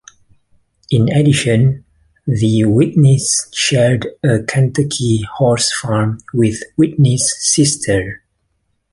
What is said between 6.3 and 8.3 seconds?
with Whitney's sister.